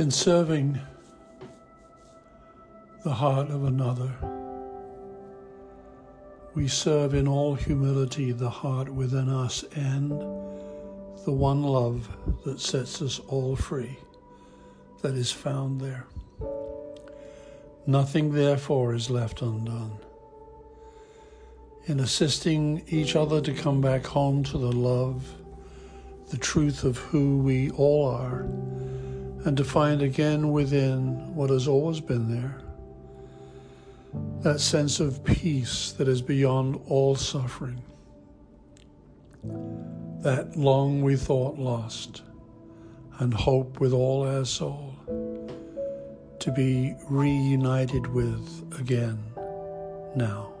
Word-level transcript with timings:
In 0.00 0.10
serving 0.10 0.80
the 3.04 3.12
heart 3.12 3.50
of 3.50 3.64
another, 3.64 4.10
we 6.54 6.68
serve 6.68 7.12
in 7.12 7.28
all 7.28 7.54
humility 7.54 8.32
the 8.32 8.48
heart 8.48 8.88
within 8.88 9.28
us 9.28 9.62
and 9.74 10.12
the 11.26 11.32
one 11.32 11.62
love 11.62 12.08
that 12.46 12.60
sets 12.60 13.02
us 13.02 13.18
all 13.28 13.54
free 13.54 13.98
that 15.02 15.16
is 15.16 15.30
found 15.30 15.82
there. 15.82 16.06
Nothing, 17.86 18.32
therefore, 18.32 18.94
is 18.94 19.10
left 19.10 19.42
undone. 19.42 19.98
In 21.84 22.00
assisting 22.00 22.84
each 22.88 23.16
other 23.16 23.42
to 23.42 23.52
come 23.52 23.82
back 23.82 24.06
home 24.06 24.44
to 24.44 24.56
the 24.56 24.72
love, 24.72 25.30
the 26.30 26.38
truth 26.38 26.84
of 26.84 26.96
who 26.96 27.36
we 27.36 27.70
all 27.72 28.08
are, 28.08 28.48
and 29.44 29.56
to 29.56 29.64
find 29.64 30.02
again 30.02 30.52
within 30.52 31.34
what 31.34 31.50
has 31.50 31.66
always 31.66 32.00
been 32.00 32.30
there 32.30 32.60
that 34.42 34.60
sense 34.60 35.00
of 35.00 35.22
peace 35.24 35.92
that 35.92 36.08
is 36.08 36.22
beyond 36.22 36.80
all 36.88 37.14
suffering, 37.14 37.80
that 40.22 40.56
long 40.56 41.02
we 41.02 41.16
thought 41.16 41.58
lost, 41.58 42.22
and 43.18 43.34
hope 43.34 43.80
with 43.80 43.92
all 43.92 44.26
our 44.26 44.44
soul 44.44 44.94
to 46.38 46.50
be 46.52 46.94
reunited 47.08 48.06
with 48.06 48.80
again 48.80 49.22
now. 50.16 50.52